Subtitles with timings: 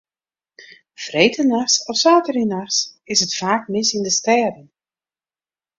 [0.97, 4.65] Freedtenachts of saterdeitenachts is it faak mis yn de stêden.